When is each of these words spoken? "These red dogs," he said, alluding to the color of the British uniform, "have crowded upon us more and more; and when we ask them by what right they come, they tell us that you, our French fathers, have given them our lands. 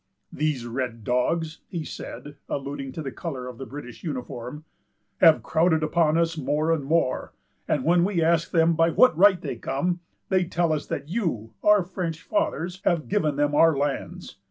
"These 0.33 0.65
red 0.65 1.03
dogs," 1.03 1.59
he 1.67 1.83
said, 1.85 2.35
alluding 2.49 2.91
to 2.93 3.03
the 3.03 3.11
color 3.11 3.45
of 3.45 3.59
the 3.59 3.67
British 3.67 4.03
uniform, 4.03 4.65
"have 5.17 5.43
crowded 5.43 5.83
upon 5.83 6.17
us 6.17 6.35
more 6.39 6.71
and 6.71 6.83
more; 6.83 7.35
and 7.67 7.83
when 7.85 8.03
we 8.03 8.19
ask 8.23 8.49
them 8.49 8.73
by 8.73 8.89
what 8.89 9.15
right 9.15 9.39
they 9.39 9.57
come, 9.57 9.99
they 10.29 10.45
tell 10.45 10.73
us 10.73 10.87
that 10.87 11.09
you, 11.09 11.53
our 11.63 11.83
French 11.83 12.23
fathers, 12.23 12.81
have 12.83 13.09
given 13.09 13.35
them 13.35 13.53
our 13.53 13.77
lands. 13.77 14.39